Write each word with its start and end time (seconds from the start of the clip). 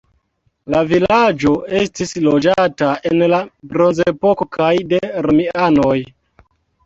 La 0.75 0.79
vilaĝo 0.91 1.51
estis 1.79 2.13
loĝata 2.27 2.89
en 3.11 3.21
la 3.33 3.41
bronzepoko 3.73 4.47
kaj 4.57 4.71
de 4.95 5.01
romianoj. 5.27 5.97